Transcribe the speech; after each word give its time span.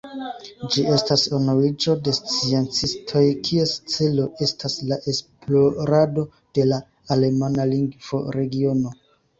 Ĝi 0.75 0.83
estas 0.93 1.25
unuiĝo 1.39 1.93
de 2.07 2.13
sciencistoj, 2.19 3.23
kies 3.49 3.75
celo 3.97 4.27
estas 4.47 4.79
la 4.93 5.01
esplorado 5.15 6.27
de 6.59 6.69
la 6.73 6.83
alemana 7.19 7.71
lingvo-regiono. 7.77 8.99